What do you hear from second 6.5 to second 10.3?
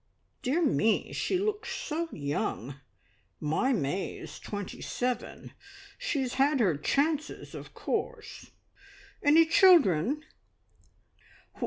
her chances, of course. Any children?"